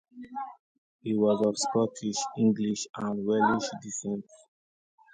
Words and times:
He 1.03 1.15
was 1.15 1.45
of 1.45 1.59
Scottish, 1.59 2.17
English, 2.35 2.87
and 2.97 3.23
Welsh 3.23 3.69
descent. 3.83 4.25